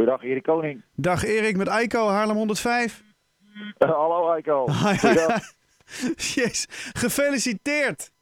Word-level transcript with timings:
Goeiedag, 0.00 0.24
Erik 0.24 0.42
Koning. 0.42 0.82
Dag 0.94 1.24
Erik 1.24 1.56
met 1.56 1.68
Eiko, 1.68 2.08
Haarlem 2.08 2.36
105. 2.36 3.02
Uh, 3.78 3.88
hallo, 4.00 4.32
Eiko. 4.32 4.66
Jeez, 6.34 6.66
gefeliciteerd. 6.92 8.12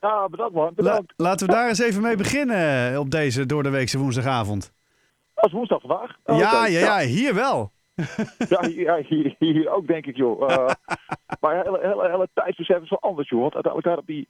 Ja, 0.00 0.28
bedankt 0.28 0.54
man. 0.54 0.74
Bedankt. 0.74 1.12
La 1.16 1.24
laten 1.24 1.46
we 1.46 1.52
daar 1.52 1.68
eens 1.68 1.78
even 1.78 2.02
mee 2.02 2.16
beginnen 2.16 2.98
op 2.98 3.10
deze 3.10 3.46
doordeweekse 3.46 3.98
woensdagavond. 3.98 4.72
Dat 5.34 5.44
is 5.44 5.52
woensdag 5.52 5.80
vandaag. 5.80 6.16
Oh, 6.24 6.38
ja, 6.38 6.48
okay. 6.48 6.72
ja, 6.72 7.00
ja, 7.00 7.06
hier 7.06 7.34
wel. 7.34 7.70
ja, 8.48 8.66
hier, 8.66 9.04
hier, 9.08 9.36
hier, 9.38 9.70
ook 9.70 9.86
denk 9.86 10.06
ik, 10.06 10.16
joh. 10.16 10.50
Uh, 10.50 10.70
maar 11.40 11.62
hele, 11.64 11.78
hele, 11.82 12.10
hele 12.10 12.28
tijdsbesef 12.34 12.82
is 12.82 12.90
wel 12.90 13.00
anders, 13.00 13.28
joh. 13.28 13.40
Want 13.40 13.54
uiteindelijk 13.54 13.98
op 13.98 14.06
die, 14.06 14.28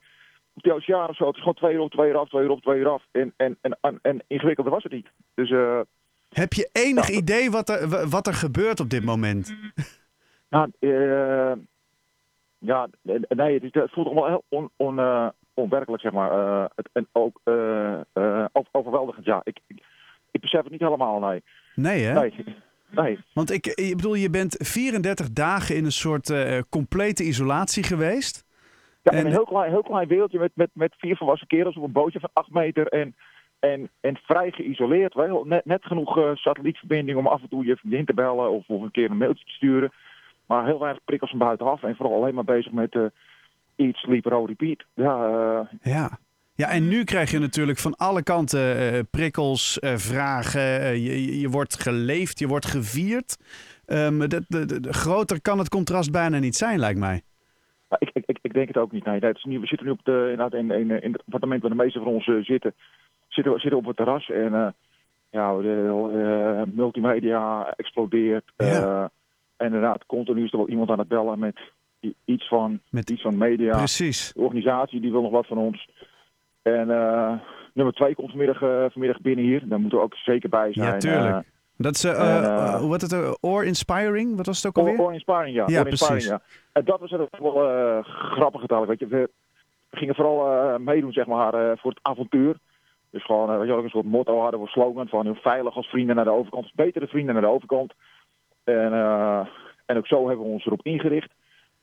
op 0.53 0.63
die 0.63 0.73
oceaan 0.73 1.09
of 1.09 1.15
zo, 1.15 1.25
het 1.25 1.35
is 1.35 1.39
gewoon 1.39 1.55
twee 1.55 1.73
uur 1.73 1.81
op, 1.81 1.91
twee 1.91 2.09
uur 2.09 2.17
af, 2.17 2.29
twee 2.29 2.43
uur 2.43 2.49
op, 2.49 2.61
twee 2.61 2.79
uur 2.79 2.89
af. 2.89 3.03
En, 3.11 3.33
en, 3.37 3.57
en, 3.61 3.99
en 4.01 4.23
ingewikkelder 4.27 4.73
was 4.73 4.83
het 4.83 4.91
niet. 4.91 5.07
Dus... 5.33 5.49
Uh, 5.49 5.79
heb 6.33 6.53
je 6.53 6.69
enig 6.71 7.09
idee 7.09 7.51
wat 7.51 7.69
er, 7.69 8.09
wat 8.09 8.27
er 8.27 8.33
gebeurt 8.33 8.79
op 8.79 8.89
dit 8.89 9.03
moment? 9.03 9.55
Nou, 10.49 10.71
uh, 10.79 11.51
ja, 12.57 12.87
nee, 13.29 13.59
het, 13.59 13.73
het 13.73 13.91
voelt 13.91 14.05
allemaal 14.05 14.27
heel 14.27 14.43
on, 14.49 14.69
on, 14.75 14.99
uh, 14.99 15.27
onwerkelijk, 15.53 16.01
zeg 16.01 16.11
maar. 16.11 16.31
Uh, 16.31 16.65
het, 16.75 16.89
en 16.93 17.07
ook 17.11 18.67
overweldigend, 18.71 19.25
ja. 19.25 19.41
Ik, 19.43 19.59
ik, 19.67 19.83
ik, 20.31 20.41
besef 20.41 20.61
het 20.61 20.71
niet 20.71 20.81
helemaal, 20.81 21.19
nee. 21.19 21.43
Nee, 21.75 22.03
hè? 22.03 22.19
Nee. 22.19 22.33
nee. 22.89 23.19
Want 23.33 23.51
ik, 23.51 23.65
ik 23.65 23.95
bedoel, 23.95 24.13
je 24.13 24.29
bent 24.29 24.55
34 24.59 25.31
dagen 25.31 25.75
in 25.75 25.85
een 25.85 25.91
soort 25.91 26.33
complete 26.69 27.23
isolatie 27.23 27.83
geweest. 27.83 28.45
Ja, 29.01 29.11
en... 29.11 29.25
een 29.25 29.31
heel 29.31 29.45
klein, 29.45 29.71
heel 29.71 29.83
klein 29.83 30.07
wereldje 30.07 30.39
met, 30.39 30.51
met, 30.53 30.69
met 30.73 30.93
vier 30.97 31.17
volwassen 31.17 31.47
kerels 31.47 31.75
op 31.75 31.83
een 31.83 31.91
bootje 31.91 32.19
van 32.19 32.29
8 32.33 32.49
meter 32.49 32.87
en... 32.87 33.15
En, 33.61 33.89
en 33.99 34.17
vrij 34.17 34.51
geïsoleerd. 34.51 35.13
Wel, 35.13 35.43
net, 35.45 35.65
net 35.65 35.85
genoeg 35.85 36.17
uh, 36.17 36.35
satellietverbinding 36.35 37.17
om 37.17 37.27
af 37.27 37.41
en 37.41 37.49
toe 37.49 37.65
je 37.65 37.75
vriendin 37.75 38.05
te 38.05 38.13
bellen 38.13 38.51
of, 38.51 38.67
of 38.67 38.81
een 38.81 38.91
keer 38.91 39.09
een 39.09 39.17
mailtje 39.17 39.45
te 39.45 39.51
sturen. 39.51 39.91
Maar 40.45 40.65
heel 40.65 40.79
weinig 40.79 41.03
prikkels 41.05 41.29
van 41.29 41.39
buitenaf. 41.39 41.83
En 41.83 41.95
vooral 41.95 42.15
alleen 42.15 42.33
maar 42.33 42.43
bezig 42.43 42.71
met 42.71 42.95
uh, 42.95 43.05
eat, 43.75 43.95
sleep, 43.95 44.25
row, 44.25 44.47
repeat. 44.47 44.85
Ja, 44.93 45.29
uh... 45.29 45.59
ja. 45.81 46.19
Ja, 46.55 46.69
en 46.69 46.87
nu 46.87 47.03
krijg 47.03 47.31
je 47.31 47.39
natuurlijk 47.39 47.77
van 47.77 47.95
alle 47.95 48.23
kanten 48.23 49.07
prikkels, 49.09 49.77
vragen. 49.81 50.61
Je, 51.01 51.39
je, 51.39 51.49
wordt 51.49 51.81
geleefd, 51.81 52.39
je 52.39 52.47
wordt 52.47 52.65
gevierd. 52.65 53.37
Um, 53.85 54.19
de, 54.19 54.45
de, 54.47 54.79
de, 54.79 54.93
groter 54.93 55.41
kan 55.41 55.57
het 55.57 55.69
contrast 55.69 56.11
bijna 56.11 56.39
niet 56.39 56.55
zijn, 56.55 56.79
lijkt 56.79 56.99
mij. 56.99 57.21
ik, 57.97 58.09
ik, 58.13 58.39
ik 58.41 58.53
denk 58.53 58.67
het 58.67 58.77
ook 58.77 58.91
niet. 58.91 59.05
Nee, 59.05 59.19
dat 59.19 59.35
is 59.35 59.43
nu, 59.43 59.59
we 59.59 59.67
zitten 59.67 59.87
nu 59.87 59.93
op 59.93 60.03
de, 60.03 60.49
in, 60.51 60.71
in 61.01 61.11
het 61.11 61.23
appartement 61.25 61.61
waar 61.61 61.71
de 61.71 61.83
meeste 61.83 61.99
van 61.99 62.07
ons 62.07 62.29
zitten 62.41 62.73
zitten, 63.33 63.59
zitten 63.59 63.79
op 63.79 63.85
het 63.85 63.95
terras 63.95 64.29
en 64.29 64.53
uh, 64.53 64.67
ja, 65.29 65.57
de 65.57 66.09
uh, 66.15 66.75
multimedia 66.75 67.73
explodeert. 67.75 68.51
Ja. 68.57 68.65
Uh, 68.65 69.03
en 69.57 69.65
inderdaad, 69.65 70.05
continu 70.05 70.43
is 70.43 70.51
er 70.51 70.57
wel 70.57 70.69
iemand 70.69 70.89
aan 70.89 70.99
het 70.99 71.07
bellen 71.07 71.39
met 71.39 71.59
iets 72.25 72.47
van, 72.47 72.79
met 72.89 73.09
iets 73.09 73.21
van 73.21 73.37
media. 73.37 73.77
Precies. 73.77 74.31
De 74.33 74.41
organisatie 74.41 75.01
die 75.01 75.11
wil 75.11 75.21
nog 75.21 75.31
wat 75.31 75.47
van 75.47 75.57
ons. 75.57 75.89
En 76.61 76.87
nummer 77.73 77.93
twee 77.93 78.15
komt 78.15 78.29
vanmiddag, 78.29 78.59
vanmiddag 78.91 79.21
binnen 79.21 79.45
hier. 79.45 79.67
Daar 79.67 79.79
moeten 79.79 79.97
we 79.97 80.03
ook 80.03 80.15
zeker 80.15 80.49
bij 80.49 80.73
zijn. 80.73 80.87
Ja, 80.87 80.97
tuurlijk. 80.97 81.47
Dat 81.77 81.95
is, 81.95 82.05
uh, 82.05 82.75
hoe 82.75 82.91
heet 82.91 83.01
het, 83.01 83.37
Or 83.41 83.65
Inspiring? 83.65 84.35
Wat 84.35 84.45
was 84.45 84.57
het 84.63 84.65
ook 84.65 84.77
alweer? 84.77 84.99
Or, 84.99 85.13
Inspiring, 85.13 85.55
ja. 85.55 85.63
Ja, 85.67 85.79
or 85.79 85.83
precies. 85.83 86.09
Inspiring, 86.09 86.41
ja. 86.41 86.41
En 86.71 86.85
dat 86.85 86.99
was 86.99 87.13
ook 87.13 87.37
wel 87.39 88.03
grappig. 88.03 88.85
Weet 88.87 88.99
je, 88.99 89.07
we, 89.07 89.29
gingen 89.91 90.15
vooral 90.15 90.79
meedoen, 90.79 91.11
zeg 91.11 91.25
maar, 91.25 91.77
voor 91.77 91.91
het 91.91 91.99
avontuur. 92.01 92.55
Dus 93.11 93.25
gewoon 93.25 93.67
uh, 93.67 93.75
een 93.83 93.89
soort 93.89 94.05
motto 94.05 94.41
hadden 94.41 94.61
we 94.61 94.67
slogan 94.67 95.07
van 95.07 95.25
heel 95.25 95.35
veilig 95.35 95.75
als 95.75 95.87
vrienden 95.87 96.15
naar 96.15 96.25
de 96.25 96.31
overkant, 96.31 96.71
betere 96.75 97.07
vrienden 97.07 97.33
naar 97.33 97.43
de 97.43 97.49
overkant. 97.49 97.93
En, 98.63 98.93
uh, 98.93 99.47
en 99.85 99.97
ook 99.97 100.07
zo 100.07 100.27
hebben 100.27 100.45
we 100.45 100.51
ons 100.51 100.65
erop 100.65 100.85
ingericht. 100.85 101.33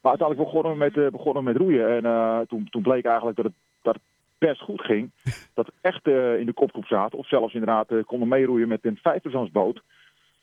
Maar 0.00 0.10
uiteindelijk 0.10 0.50
begonnen 0.50 0.72
we 0.72 0.78
met, 0.78 0.96
uh, 0.96 1.10
begonnen 1.10 1.44
met 1.44 1.56
roeien. 1.56 1.88
En 1.96 2.04
uh, 2.04 2.38
toen, 2.38 2.66
toen 2.70 2.82
bleek 2.82 3.04
eigenlijk 3.04 3.36
dat 3.36 3.44
het, 3.44 3.54
dat 3.82 3.94
het 3.94 4.02
best 4.38 4.60
goed 4.60 4.80
ging. 4.80 5.10
Dat 5.54 5.66
we 5.66 5.72
echt 5.80 6.06
in 6.38 6.46
de 6.46 6.52
kopgroep 6.54 6.84
zaten. 6.84 7.18
Of 7.18 7.28
zelfs 7.28 7.54
inderdaad 7.54 7.86
konden 8.06 8.28
meeroeien 8.28 8.68
met 8.68 8.84
een 8.84 8.98
vijfpersoonsboot. 9.02 9.82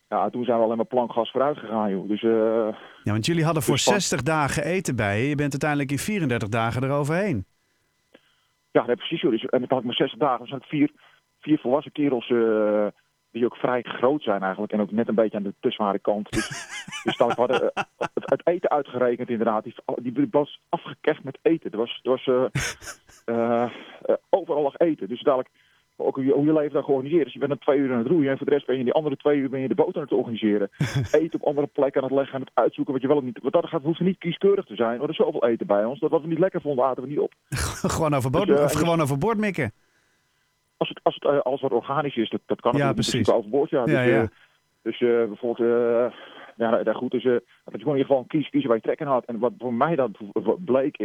Ja, 0.10 0.30
toen 0.30 0.44
zijn 0.44 0.58
we 0.58 0.64
alleen 0.64 0.78
maar 0.78 0.86
plankgas 0.86 1.32
vooruit 1.32 1.58
gegaan, 1.58 1.92
joh. 1.92 2.08
Dus, 2.08 2.22
ja, 2.22 3.12
want 3.12 3.26
jullie 3.26 3.44
hadden 3.44 3.64
voor 3.64 3.78
60 3.78 4.22
dagen 4.22 4.64
eten 4.64 4.96
bij 4.96 5.22
je. 5.22 5.30
Je 5.30 5.36
bent 5.36 5.52
uiteindelijk 5.52 5.92
in 5.92 5.98
34 5.98 6.50
dagen 6.50 6.84
eroverheen. 6.84 7.46
Ja, 8.76 8.86
nee, 8.86 8.96
precies. 8.96 9.22
Joh. 9.22 9.32
Dus, 9.32 9.46
en 9.46 9.60
dan 9.60 9.70
had 9.70 9.80
ik 9.80 9.86
maar 9.86 9.96
60 9.96 10.20
dagen. 10.20 10.38
Dan 10.38 10.48
zijn 10.48 10.62
vier, 10.62 10.92
vier 11.40 11.60
volwassen 11.60 11.92
kerels 11.92 12.30
uh, 12.30 12.88
die 13.32 13.46
ook 13.46 13.56
vrij 13.56 13.82
groot 13.82 14.24
zijn 14.24 14.42
eigenlijk. 14.42 14.72
En 14.72 14.82
ook 14.82 14.92
net 14.92 15.08
een 15.08 15.16
beetje 15.16 15.38
aan 15.38 15.44
de 15.44 15.54
tussenware 15.60 16.00
kant. 16.00 16.32
Dus, 16.32 16.48
dus 17.04 17.18
dan 17.18 17.32
hadden 17.36 17.62
uh, 17.64 17.84
het, 17.98 18.30
het, 18.30 18.42
eten 18.48 18.70
uitgerekend 18.70 19.30
inderdaad. 19.30 19.64
Die, 19.64 20.12
die 20.12 20.28
was 20.32 20.60
afgekeft 20.70 21.24
met 21.24 21.40
eten. 21.42 21.72
Er 21.72 21.78
was, 21.78 22.00
er 22.04 22.10
was 22.10 22.26
uh, 23.26 23.70
overal 24.30 24.64
lag 24.64 24.78
eten. 24.78 25.08
Dus 25.08 25.22
dadelijk 25.22 25.50
ook 25.98 26.16
hoe 26.16 26.26
je, 26.26 26.32
hoe 26.32 26.46
je 26.46 26.54
leven 26.54 26.74
daar 26.74 26.84
georganiseerd 26.84 27.28
is. 27.28 27.34
Je 27.34 27.40
bent 27.40 27.52
dan 27.52 27.60
twee 27.60 27.80
uur 27.80 27.92
aan 27.92 27.98
het 27.98 28.08
roeien 28.08 28.32
en 28.32 28.38
voor 28.38 28.46
de 28.46 28.52
rest 28.52 28.66
ben 28.66 28.78
je 28.78 28.84
die 28.84 28.94
andere 28.94 29.16
twee 29.16 29.38
uur 29.38 29.50
ben 29.50 29.60
je 29.60 29.68
de 29.68 29.76
boot 29.76 29.96
aan 29.96 30.02
het 30.02 30.12
organiseren. 30.12 30.70
eten 31.12 31.40
op 31.40 31.48
andere 31.48 31.68
plekken 31.68 32.02
aan 32.02 32.08
het 32.08 32.18
leggen, 32.18 32.36
aan 32.36 32.42
het 32.42 32.52
uitzoeken 32.54 32.94
wat 32.94 33.02
je 33.02 33.08
wel 33.08 33.18
of 33.18 33.24
niet... 33.24 33.40
Want 33.42 33.54
dat 33.54 33.66
gaat, 33.66 33.82
hoeft 33.82 34.00
niet 34.00 34.18
kieskeurig 34.18 34.66
te 34.66 34.76
zijn. 34.76 35.02
Er 35.02 35.10
is 35.10 35.16
zoveel 35.16 35.46
eten 35.46 35.68
bij 35.68 35.86
ons. 35.86 36.00
Dat 36.00 36.10
wat 36.10 36.22
we 36.22 36.28
niet 36.28 36.40
lekker 36.40 36.62
vonden, 36.62 36.86
aten 36.86 37.04
we 37.04 37.10
niet 37.10 37.20
op. 37.20 37.34
gewoon 37.96 38.14
overboord, 38.14 38.48
dus, 38.48 38.58
uh, 38.58 38.64
of 38.64 38.74
gewoon 38.74 39.02
overboord 39.02 39.38
mikken? 39.38 39.72
Als 40.78 40.90
het, 40.90 41.00
als 41.04 41.16
het 41.16 41.24
uh, 41.24 41.40
alles 41.40 41.62
wat 41.62 41.72
organisch 41.72 42.16
is, 42.16 42.30
dat, 42.30 42.42
dat 42.46 42.62
kan 42.62 42.78
ja, 42.78 42.94
precies. 42.94 43.30
overboord. 43.30 43.70
Ja. 43.70 43.84
ja, 43.86 44.04
dus, 44.82 45.00
ja. 45.00 45.18
dus 45.18 45.28
bijvoorbeeld... 45.28 46.14
ja, 46.56 46.84
daar 46.84 46.96
goed. 46.96 47.12
Dus 47.12 47.24
dat 47.24 47.42
je 47.64 47.78
gewoon 47.78 47.96
in 47.96 48.02
ieder 48.02 48.06
geval 48.06 48.24
kiezen, 48.28 48.52
kiezen 48.52 48.70
waar 48.70 48.78
je 48.78 48.84
trekken 48.84 49.08
had. 49.08 49.26
En 49.26 49.40
wat 49.40 49.54
voor 49.58 49.74
mij 49.74 49.96
dan 49.96 50.16
bleek... 50.66 50.98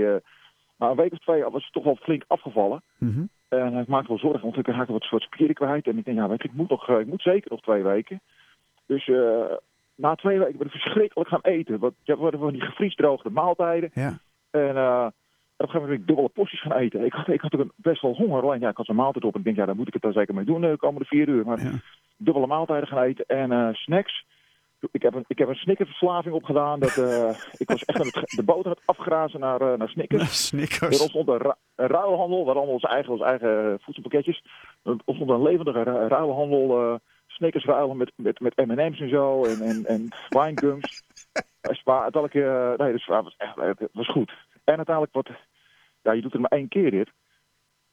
na 0.77 0.91
een 0.91 0.97
week 0.97 1.13
of 1.13 1.19
twee 1.19 1.43
was 1.43 1.65
het 1.65 1.73
toch 1.73 1.85
wel 1.85 1.97
flink 1.97 2.25
afgevallen. 2.27 2.83
Mm 2.99 3.15
-hmm. 3.15 3.29
En 3.51 3.77
ik 3.77 3.89
maakte 3.89 4.09
wel 4.09 4.19
zorgen, 4.19 4.43
want 4.43 4.57
ik 4.57 4.67
raakte 4.67 4.93
wat 4.93 5.03
soort 5.03 5.23
spieren 5.23 5.55
kwijt. 5.55 5.87
En 5.87 5.99
ik 5.99 6.05
denk, 6.05 6.17
ja, 6.17 6.29
weet 6.29 6.43
je, 6.43 6.49
ik 6.49 6.55
moet, 6.55 6.69
nog, 6.69 6.89
ik 6.89 7.07
moet 7.07 7.23
zeker 7.23 7.51
nog 7.51 7.61
twee 7.61 7.83
weken. 7.83 8.21
Dus 8.87 9.07
uh, 9.07 9.45
na 9.95 10.15
twee 10.15 10.39
weken 10.39 10.59
ben 10.59 10.67
ik 10.67 10.73
verschrikkelijk 10.73 11.29
gaan 11.29 11.41
eten. 11.43 11.79
Want 11.79 11.95
ja, 12.03 12.17
we 12.17 12.23
hadden 12.23 12.41
van 12.41 12.53
die 12.53 12.61
gevriesdroogde 12.61 13.31
maaltijden. 13.31 13.91
Ja. 13.95 14.19
En 14.51 14.77
uh, 14.77 15.07
op 15.07 15.67
een 15.67 15.69
gegeven 15.69 15.81
moment 15.81 15.89
ben 15.89 16.01
ik 16.01 16.07
dubbele 16.07 16.29
porties 16.29 16.61
gaan 16.61 16.79
eten. 16.79 17.05
Ik 17.05 17.13
had, 17.13 17.29
ik 17.29 17.41
had 17.41 17.57
ook 17.57 17.73
best 17.77 18.03
wel 18.03 18.15
honger. 18.15 18.43
Alleen 18.43 18.61
ja, 18.61 18.69
ik 18.69 18.77
had 18.77 18.87
zo'n 18.87 18.97
maaltijd 18.97 19.25
op. 19.25 19.33
En 19.33 19.39
ik 19.39 19.45
denk, 19.45 19.57
ja, 19.57 19.67
daar 19.67 19.77
moet 19.77 19.87
ik 19.89 19.93
het 19.93 20.03
dan 20.03 20.13
zeker 20.13 20.35
mee 20.35 20.45
doen 20.45 20.61
de 20.61 20.77
komende 20.77 21.07
vier 21.07 21.29
uur. 21.29 21.45
Maar 21.45 21.63
ja. 21.63 21.71
dubbele 22.17 22.47
maaltijden 22.47 22.89
gaan 22.89 23.03
eten 23.03 23.25
en 23.27 23.51
uh, 23.53 23.69
snacks. 23.73 24.25
Ik 24.93 25.03
heb 25.03 25.15
een, 25.15 25.25
ik 25.27 25.39
heb 25.39 25.49
een 25.49 25.55
snickerverslaving 25.55 26.35
opgedaan. 26.35 26.81
Dat, 26.81 26.97
uh, 26.97 27.31
ik 27.57 27.69
was 27.69 27.85
echt 27.85 27.99
met 27.99 28.33
de 28.37 28.43
boot 28.43 28.65
aan 28.65 28.71
het 28.71 28.83
afgrazen 28.85 29.41
naar, 29.41 29.63
uh, 29.63 29.79
naar 29.79 29.89
Snickers. 29.89 30.47
Snickers. 30.47 30.97
Er 30.97 31.03
ontstond 31.03 31.29
een, 31.29 31.39
ru 31.39 31.53
een 31.75 31.87
ruilhandel, 31.87 32.45
waar 32.45 32.55
allemaal 32.55 32.75
onze 32.75 32.89
eigen, 32.89 33.13
onze 33.13 33.25
eigen 33.25 33.79
voedselpakketjes. 33.81 34.45
Er 34.83 34.97
ontstond 35.05 35.31
een 35.31 35.43
levendige 35.43 35.83
ru 35.83 36.09
ruilhandel. 36.09 36.83
Uh, 36.83 36.95
Snickers 37.27 37.65
ruilen 37.65 37.97
met, 37.97 38.13
met, 38.17 38.41
met 38.41 38.57
M&M's 38.57 39.01
en 39.01 39.09
zo. 39.09 39.45
En, 39.45 39.61
en, 39.61 39.85
en 39.85 40.09
winegums. 40.29 41.03
uiteindelijk, 41.85 42.35
uh, 42.45 42.75
nee, 42.77 42.93
dus, 42.93 43.07
was 43.07 43.35
echt, 43.37 43.57
het 43.79 43.89
was 43.93 44.09
goed. 44.09 44.33
En 44.65 44.77
uiteindelijk, 44.77 45.15
wat, 45.15 45.29
ja, 46.03 46.13
je 46.13 46.23
doet 46.23 46.33
het 46.33 46.41
maar 46.41 46.51
één 46.51 46.69
keer 46.69 46.91
dit. 46.91 47.11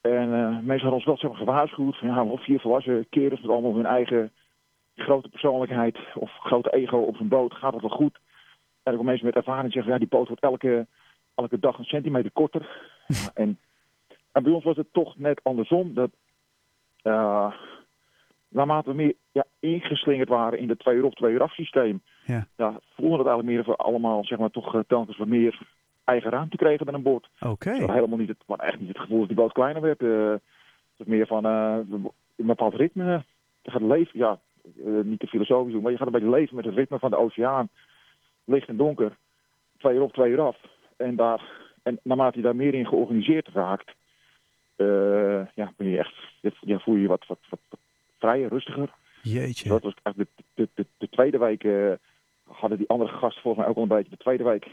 En 0.01 0.29
mensen 0.65 0.89
hadden 0.89 0.91
ons 0.91 1.05
wel 1.05 1.17
zeg 1.17 1.29
maar, 1.29 1.39
gewaarschuwd. 1.39 1.97
Van, 1.97 2.07
ja, 2.07 2.25
wel 2.25 2.37
vier 2.37 2.59
volwassen 2.59 3.07
kerels 3.09 3.41
met 3.41 3.51
allemaal 3.51 3.75
hun 3.75 3.85
eigen 3.85 4.31
grote 4.97 5.29
persoonlijkheid 5.29 5.97
of 6.15 6.31
grote 6.31 6.73
ego 6.73 6.97
op 6.97 7.15
zijn 7.15 7.27
boot, 7.27 7.53
gaat 7.53 7.73
het 7.73 7.81
wel 7.81 7.97
goed. 7.97 8.19
En 8.83 8.93
ook 8.93 9.03
mensen 9.03 9.25
met 9.25 9.35
ervaring 9.35 9.73
zeggen, 9.73 9.91
ja, 9.91 9.97
die 9.97 10.07
boot 10.07 10.27
wordt 10.27 10.43
elke, 10.43 10.87
elke 11.35 11.59
dag 11.59 11.77
een 11.77 11.83
centimeter 11.83 12.31
korter. 12.31 12.91
en, 13.33 13.59
en 14.31 14.43
bij 14.43 14.51
ons 14.51 14.63
was 14.63 14.77
het 14.77 14.87
toch 14.93 15.17
net 15.17 15.39
andersom. 15.43 15.93
Dat, 15.93 16.09
uh, 17.03 17.53
naarmate 18.47 18.89
we 18.89 18.95
meer 18.95 19.13
ja, 19.31 19.45
ingeslingerd 19.59 20.29
waren 20.29 20.59
in 20.59 20.69
het 20.69 20.79
twee 20.79 20.95
uur 20.95 21.05
op 21.05 21.15
twee 21.15 21.33
uur 21.33 21.41
af 21.41 21.53
systeem, 21.53 22.01
ja. 22.25 22.47
Ja, 22.57 22.79
voelden 22.95 23.17
het 23.17 23.27
eigenlijk 23.27 23.55
meer 23.55 23.63
voor 23.63 23.75
allemaal, 23.75 24.25
zeg 24.25 24.37
maar, 24.37 24.49
toch 24.49 24.75
uh, 24.75 24.81
telkens 24.87 25.17
wat 25.17 25.27
meer 25.27 25.59
eigen 26.03 26.31
ruimte 26.31 26.57
kregen 26.57 26.85
dan 26.85 26.95
een 26.95 27.01
boord. 27.01 27.29
Oké. 27.39 27.51
Okay. 27.51 27.93
helemaal 27.93 28.17
niet 28.17 28.27
het, 28.27 28.43
maar 28.45 28.59
echt 28.59 28.79
niet 28.79 28.87
het 28.87 28.99
gevoel 28.99 29.19
dat 29.19 29.27
die 29.27 29.37
boot 29.37 29.51
kleiner 29.51 29.81
werd. 29.81 30.01
Uh, 30.01 30.29
het 30.29 30.97
was 30.97 31.07
meer 31.07 31.27
van 31.27 31.45
uh, 31.45 31.77
een 32.35 32.45
bepaald 32.45 32.73
ritme. 32.73 33.23
Je 33.61 33.71
gaat 33.71 33.81
leven, 33.81 34.19
ja, 34.19 34.39
uh, 34.75 35.03
niet 35.03 35.19
te 35.19 35.27
filosofisch 35.27 35.73
doen, 35.73 35.81
maar 35.81 35.91
je 35.91 35.97
gaat 35.97 36.07
een 36.07 36.13
beetje 36.13 36.29
leven 36.29 36.55
met 36.55 36.65
het 36.65 36.75
ritme 36.75 36.99
van 36.99 37.09
de 37.09 37.17
oceaan. 37.17 37.69
Licht 38.43 38.67
en 38.67 38.77
donker, 38.77 39.17
twee 39.77 39.95
uur 39.95 40.01
op, 40.01 40.13
twee 40.13 40.31
uur 40.31 40.41
af. 40.41 40.57
En, 40.97 41.15
daar, 41.15 41.41
en 41.83 41.99
naarmate 42.03 42.37
je 42.37 42.43
daar 42.43 42.55
meer 42.55 42.73
in 42.73 42.87
georganiseerd 42.87 43.47
raakt, 43.47 43.95
uh, 44.77 45.45
ja, 45.55 45.73
ben 45.77 45.87
je 45.87 45.97
echt, 45.97 46.13
ja, 46.61 46.79
voel 46.79 46.95
je 46.95 47.01
je 47.01 47.07
wat, 47.07 47.25
wat, 47.27 47.39
wat, 47.49 47.59
wat 47.69 47.79
vrijer, 48.19 48.49
rustiger. 48.49 48.89
Jeetje. 49.21 49.69
Dat 49.69 49.83
was 49.83 49.93
eigenlijk 50.03 50.35
de, 50.37 50.43
de, 50.53 50.69
de, 50.73 50.85
de 50.97 51.09
tweede 51.09 51.37
week, 51.37 51.63
uh, 51.63 51.91
hadden 52.43 52.77
die 52.77 52.89
andere 52.89 53.11
gasten 53.11 53.41
volgens 53.41 53.63
mij 53.63 53.67
ook 53.67 53.75
al 53.75 53.81
een 53.81 53.97
beetje, 53.97 54.09
de 54.09 54.23
tweede 54.23 54.43
week 54.43 54.67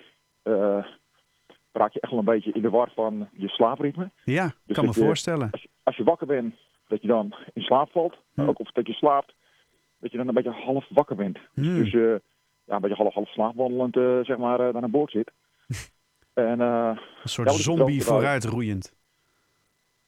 raak 1.73 1.93
je 1.93 2.01
echt 2.01 2.11
wel 2.11 2.19
een 2.19 2.25
beetje 2.25 2.53
in 2.53 2.63
de 2.63 2.71
war 2.71 2.91
van 2.95 3.29
je 3.33 3.49
slaapritme. 3.49 4.11
Ja, 4.25 4.53
dus 4.65 4.77
kan 4.77 4.85
me 4.85 4.93
je, 4.95 5.01
voorstellen. 5.01 5.51
Als 5.51 5.63
je, 5.63 5.69
als 5.83 5.97
je 5.97 6.05
wakker 6.05 6.27
bent, 6.27 6.55
dat 6.89 7.03
je 7.03 7.09
dan 7.09 7.35
in 7.53 7.63
slaap 7.63 7.91
valt. 7.91 8.17
Hm. 8.35 8.49
Ook 8.49 8.59
of 8.59 8.73
dat 8.73 8.87
je 8.87 8.93
slaapt, 8.93 9.35
dat 10.05 10.13
je 10.13 10.19
dan 10.19 10.29
een 10.29 10.35
beetje 10.43 10.65
half 10.65 10.87
wakker 10.89 11.17
bent. 11.17 11.39
Hmm. 11.55 11.75
Dus 11.83 11.93
eh, 11.95 12.01
ja, 12.65 12.75
een 12.75 12.81
beetje 12.81 12.97
half, 12.97 13.15
half 13.15 13.29
slaapwandelend, 13.29 13.97
eh, 13.97 14.19
zeg 14.23 14.37
maar, 14.37 14.61
eh, 14.61 14.73
naar 14.73 14.83
aan 14.83 14.91
boord 14.91 15.11
zit. 15.11 15.31
en 16.35 16.61
Een 16.61 16.99
soort 17.25 17.51
Ja, 17.51 17.57
zombie 17.57 18.03
vooruitroeiend. 18.03 18.95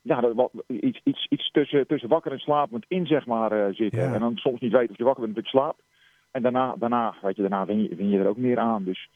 ja, 0.03 0.21
dat, 0.21 0.35
wat- 0.35 0.53
iets, 0.67 1.01
iets, 1.05 1.27
iets 1.29 1.51
tussen, 1.51 1.87
tussen 1.87 2.09
wakker 2.09 2.33
en 2.33 2.39
slapend 2.39 2.85
in, 2.89 3.07
zeg 3.07 3.27
maar, 3.27 3.75
zitten. 3.75 4.03
Ja. 4.03 4.15
En 4.15 4.21
dan 4.21 4.37
soms 4.37 4.61
niet 4.61 4.73
weten 4.73 4.91
of 4.91 4.97
je 4.99 5.05
wakker 5.05 5.25
bent 5.25 5.37
of 5.37 5.43
je 5.43 5.49
slaapt. 5.49 5.83
En 6.31 6.43
daarna, 6.43 6.75
daarna, 6.79 7.15
weet 7.23 7.37
je, 7.37 7.41
daarna 7.43 7.65
win 7.67 7.83
je, 7.83 7.95
win 7.95 8.09
je 8.11 8.19
er 8.19 8.29
ook 8.29 8.37
meer 8.37 8.59
aan. 8.59 8.85
Dus 8.85 9.09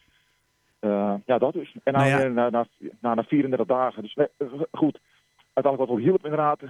ja, 1.26 1.38
dat 1.38 1.52
dus. 1.52 1.76
En 1.84 1.92
Nou 1.92 2.06
ja. 2.06 2.28
na, 2.28 2.50
na, 2.50 2.66
na, 3.00 3.14
na 3.14 3.22
34 3.22 3.66
dagen. 3.66 4.02
Dus 4.02 4.14
nee, 4.14 4.26
goed. 4.72 4.98
Uiteindelijk 5.52 5.76
wat 5.78 5.88
wel 5.88 5.96
hielp 5.96 6.24
inderdaad. 6.24 6.60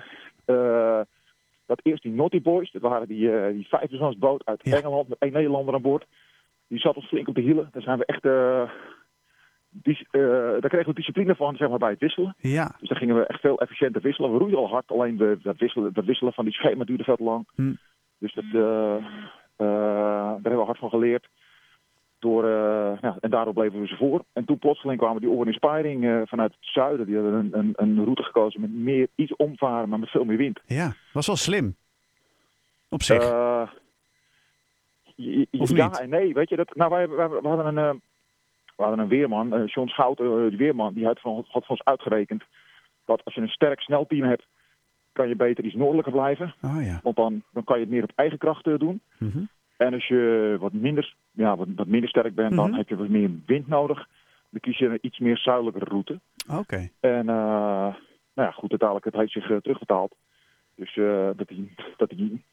Dat 1.71 1.81
eerst 1.83 2.03
die 2.03 2.13
Naughty 2.13 2.43
Boys, 2.43 2.71
dat 2.73 2.83
waren 2.83 3.09
die, 3.09 3.33
eh 3.33 3.53
die 3.53 3.67
vijfpersoonsboot 3.69 4.45
uit 4.45 4.61
Ja. 4.63 4.77
Engeland 4.77 5.09
met 5.09 5.19
één 5.19 5.33
Nederlander 5.33 5.75
aan 5.75 5.83
boord. 5.83 6.07
Die 6.69 6.79
zat 6.79 6.97
ons 6.97 7.07
flink 7.07 7.29
op 7.29 7.35
de 7.35 7.41
hielen. 7.41 7.69
Daar 7.73 7.83
zijn 7.83 7.99
we 7.99 8.05
echt, 8.05 8.25
eh, 8.25 8.71
dis- 9.69 10.07
eh, 10.11 10.21
daar 10.61 10.69
kregen 10.69 10.89
we 10.89 10.95
discipline 10.95 11.35
van, 11.35 11.57
zeg 11.57 11.69
maar, 11.69 11.79
bij 11.79 11.91
het 11.91 12.01
wisselen. 12.01 12.35
Ja, 12.39 12.75
Dus 12.81 12.89
daar 12.89 12.99
gingen 12.99 13.17
we 13.17 13.27
echt 13.27 13.41
veel 13.41 13.61
efficiënter 13.61 14.03
wisselen. 14.03 14.33
We 14.33 14.39
roeiden 14.39 14.59
al 14.59 14.69
hard, 14.69 14.91
alleen 14.91 15.17
we, 15.17 15.39
dat, 15.43 15.57
wisselen, 15.59 15.93
dat 15.93 16.05
wisselen 16.05 16.33
van 16.33 16.45
die 16.45 16.55
schema 16.55 16.85
duurde 16.85 17.05
veel 17.05 17.17
te 17.17 17.23
lang. 17.23 17.49
Hm. 17.55 17.73
Dus 18.19 18.35
dat, 18.35 18.45
daar 18.53 20.33
hebben 20.43 20.59
we 20.59 20.65
hard 20.65 20.79
van 20.79 20.91
geleerd. 20.91 21.29
Door, 22.21 22.45
eh, 22.45 22.99
ja, 23.01 23.17
en 23.21 23.31
daardoor 23.31 23.55
bleven 23.55 23.81
we 23.81 23.87
ze 23.87 23.97
voor. 23.97 24.25
En 24.33 24.45
toen 24.45 24.59
plotseling 24.59 24.99
kwamen 24.99 25.21
die 25.21 25.31
Oren 25.31 25.47
Inspiring 25.47 26.05
eh, 26.05 26.21
vanuit 26.25 26.51
het 26.53 26.71
zuiden. 26.71 27.07
Die 27.07 27.15
hadden 27.15 27.35
een, 27.35 27.51
een, 27.59 27.73
een 27.77 28.03
route 28.05 28.23
gekozen 28.23 28.61
met 28.61 28.73
meer, 28.73 29.09
iets 29.15 29.37
omvaren, 29.37 29.89
maar 29.89 29.99
met 29.99 30.09
veel 30.11 30.25
meer 30.25 30.37
wind. 30.37 30.61
ja. 30.67 30.93
Was 31.13 31.27
wel 31.27 31.37
slim. 31.37 31.77
Op 32.89 33.03
zich. 33.03 33.23
Eh, 33.23 33.69
j- 35.15 35.45
j- 35.51 35.61
Of 35.61 35.77
ja 35.77 35.87
niet? 35.87 36.01
en 36.01 36.09
nee, 36.09 36.35
weet 36.35 36.49
je. 36.49 36.57
Dat, 36.57 36.75
nou, 36.75 36.91
wij, 36.91 37.07
hadden 37.43 37.77
een, 37.77 38.01
we 38.77 38.83
hadden 38.83 38.99
een 38.99 39.09
weerman, 39.09 39.55
eh 39.55 39.67
John 39.67 39.89
Schouten, 39.89 40.27
eh, 40.45 40.49
die 40.49 40.59
weerman, 40.59 40.95
die 40.95 41.05
had, 41.07 41.21
van, 41.21 41.35
had 41.35 41.67
voor 41.67 41.77
ons 41.77 41.85
uitgerekend 41.85 42.43
dat 43.05 43.25
als 43.25 43.35
je 43.35 43.41
een 43.41 43.49
sterk 43.49 43.81
snel 43.81 44.07
team 44.07 44.29
hebt, 44.29 44.47
kan 45.13 45.29
je 45.29 45.37
beter 45.37 45.65
iets 45.65 45.75
noordelijker 45.75 46.13
blijven. 46.13 46.55
oh 46.63 46.85
ja. 46.85 47.01
Want 47.03 47.17
dan, 47.17 47.43
dan 47.53 47.65
kan 47.65 47.77
je 47.77 47.83
het 47.85 47.93
meer 47.93 48.03
op 48.03 48.13
eigen 48.15 48.39
kracht 48.39 48.65
doen. 48.65 49.01
Mhm. 49.19 49.39
En 49.87 49.95
als 49.95 50.07
je 50.07 50.57
wat 50.61 50.73
minder, 50.73 51.15
ja, 51.31 51.57
wat, 51.57 51.69
wat 51.77 51.87
minder 51.87 52.09
sterk 52.09 52.35
bent, 52.35 52.55
dan 52.57 52.69
Mhm. 52.69 52.79
heb 52.79 52.89
je 52.89 52.97
wat 52.97 53.09
meer 53.09 53.31
wind 53.47 53.69
nodig. 53.69 54.09
Dan 54.51 54.61
kies 54.61 54.79
je 54.79 54.87
een 54.87 54.99
iets 55.01 55.19
meer 55.19 55.37
zuidelijke 55.39 55.85
route. 55.85 56.21
Oké. 56.51 56.89
En 57.01 57.29
eh, 57.29 57.95
nou 58.35 58.49
ja, 58.49 58.51
goed, 58.51 58.71
uiteindelijk 58.71 59.05
het 59.05 59.15
heeft 59.15 59.33
zich 59.33 59.51
eh, 59.51 59.57
terugvertaald. 59.57 60.15
Dus 60.75 60.97
eh, 60.97 61.29
dat 61.37 61.49
die, 61.49 61.75
dat 61.97 62.09
die 62.09 62.45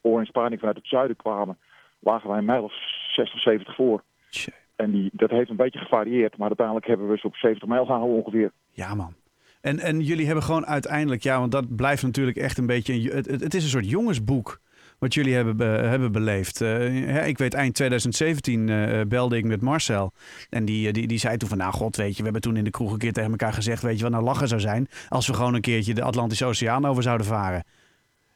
oor 0.00 0.18
en 0.20 0.26
Spaning 0.26 0.58
vanuit 0.60 0.76
het 0.76 0.86
zuiden 0.86 1.16
kwamen, 1.16 1.58
lagen 1.98 2.28
wij 2.28 2.38
een 2.38 2.44
mijl 2.44 2.62
of 2.62 2.72
60, 3.12 3.40
70 3.40 3.74
voor. 3.74 4.02
Tje. 4.30 4.52
En 4.76 4.90
die, 4.90 5.10
dat 5.12 5.30
heeft 5.30 5.50
een 5.50 5.56
beetje 5.56 5.78
gevarieerd, 5.78 6.36
maar 6.36 6.46
uiteindelijk 6.48 6.86
hebben 6.86 7.08
we 7.08 7.16
ze 7.18 7.26
op 7.26 7.34
70 7.36 7.68
mijl 7.68 7.84
gehouden 7.84 8.16
ongeveer. 8.16 8.52
Ja, 8.70 8.94
man. 8.94 9.14
En, 9.60 9.78
en 9.78 10.00
jullie 10.00 10.26
hebben 10.26 10.44
gewoon 10.44 10.66
uiteindelijk, 10.66 11.22
ja, 11.22 11.38
want 11.38 11.52
dat 11.52 11.76
blijft 11.76 12.02
natuurlijk 12.02 12.36
echt 12.36 12.58
een 12.58 12.66
beetje. 12.66 13.12
Een, 13.12 13.40
het 13.40 13.54
is 13.54 13.62
een 13.62 13.70
soort 13.70 13.90
jongensboek 13.90 14.60
wat 14.98 15.14
jullie 15.14 15.34
hebben, 15.34 15.56
be- 15.56 15.64
hebben 15.64 16.12
beleefd. 16.12 16.60
Eh, 16.60 17.26
ik 17.26 17.38
weet, 17.38 17.54
eind 17.54 17.74
2017 17.74 18.68
eh, 18.68 19.00
belde 19.08 19.36
ik 19.36 19.44
met 19.44 19.60
Marcel. 19.60 20.12
En 20.50 20.64
die, 20.64 20.86
eh, 20.86 20.92
die, 20.92 21.06
die 21.06 21.18
zei 21.18 21.36
toen 21.36 21.48
van, 21.48 21.58
nou 21.58 21.72
god, 21.72 21.96
weet 21.96 22.10
je, 22.10 22.16
we 22.16 22.22
hebben 22.22 22.40
toen 22.42 22.56
in 22.56 22.64
de 22.64 22.70
kroeg 22.70 22.92
een 22.92 22.98
keer 22.98 23.12
tegen 23.12 23.30
elkaar 23.30 23.52
gezegd, 23.52 23.82
weet 23.82 23.96
je 23.96 24.02
wat 24.02 24.12
nou 24.12 24.24
lachen 24.24 24.48
zou 24.48 24.60
zijn 24.60 24.88
als 25.08 25.26
we 25.26 25.34
gewoon 25.34 25.54
een 25.54 25.60
keertje 25.60 25.94
de 25.94 26.02
Atlantische 26.02 26.44
Oceaan 26.44 26.86
over 26.86 27.02
zouden 27.02 27.26
varen. 27.26 27.64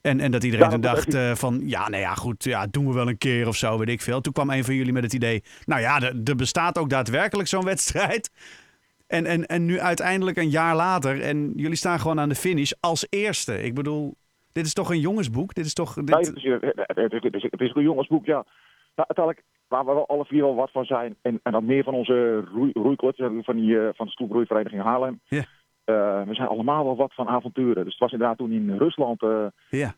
En, 0.01 0.21
en 0.21 0.31
dat 0.31 0.45
iedereen 0.45 0.65
Ja, 0.67 0.73
toen 0.73 0.81
dat 0.81 1.05
dacht 1.13 1.39
van, 1.39 1.61
ja, 1.65 1.89
nou 1.89 2.03
ja, 2.03 2.15
goed, 2.15 2.45
ja, 2.45 2.67
doen 2.67 2.87
we 2.87 2.93
wel 2.93 3.09
een 3.09 3.19
keer 3.19 3.49
of 3.49 3.57
zo, 3.57 3.79
weet 3.79 3.89
ik 3.89 4.01
veel. 4.01 4.21
Toen 4.21 4.33
kwam 4.33 4.51
een 4.51 4.65
van 4.65 4.75
jullie 4.75 4.93
met 4.93 5.03
het 5.03 5.13
idee, 5.13 5.43
nou 5.65 5.81
ja, 5.81 6.01
er, 6.01 6.21
er 6.25 6.37
bestaat 6.37 6.79
ook 6.79 6.91
daadwerkelijk 6.91 7.49
zo'n 7.49 7.65
wedstrijd. 7.65 8.31
En, 9.07 9.27
en, 9.27 9.47
en 9.47 9.65
nu 9.65 9.81
uiteindelijk 9.81 10.37
een 10.37 10.51
jaar 10.51 10.77
later 10.77 11.21
en 11.21 11.53
jullie 11.57 11.77
staan 11.77 12.01
gewoon 12.01 12.21
aan 12.21 12.29
de 12.29 12.35
finish 12.35 12.73
als 12.81 13.07
eerste. 13.09 13.63
Ik 13.63 13.75
bedoel, 13.75 14.17
dit 14.53 14.67
is 14.67 14.73
toch 14.73 14.91
een 14.91 15.01
jongensboek? 15.01 15.55
Dit 15.55 15.65
is 15.65 15.75
toch... 15.75 15.95
Dit... 15.95 16.09
Nee, 16.09 16.19
het 16.19 16.37
is, 16.37 16.43
het, 16.43 17.13
het, 17.13 17.23
het 17.23 17.35
is, 17.35 17.43
het 17.43 17.61
is 17.61 17.71
ook 17.71 17.77
een 17.77 17.83
jongensboek, 17.83 18.25
ja. 18.25 18.45
Nou, 18.95 19.09
uiteindelijk 19.09 19.47
waar 19.69 19.87
we 19.87 19.93
wel 19.93 20.07
alle 20.07 20.25
vier 20.25 20.43
wel 20.43 20.55
wat 20.55 20.71
van 20.71 20.85
zijn. 20.85 21.17
En, 21.23 21.41
en 21.43 21.53
dan 21.53 21.65
meer 21.65 21.85
van 21.85 21.95
onze 21.95 22.41
roei, 22.75 22.97
van, 23.43 23.57
die, 23.57 23.81
eh, 23.81 23.89
van 23.95 24.07
de 24.07 24.13
stoelbroeivereniging 24.13 24.83
Haarlem. 24.83 25.21
Eh, 25.85 26.23
we 26.23 26.35
zijn 26.35 26.49
allemaal 26.49 26.85
wel 26.85 26.97
wat 26.97 27.15
van 27.15 27.29
avonturen. 27.29 27.85
Dus 27.85 27.93
het 27.93 28.03
was 28.03 28.13
inderdaad 28.13 28.39
toen 28.39 28.53
in 28.53 28.77
Rusland 28.77 29.23
eh, 29.23 29.47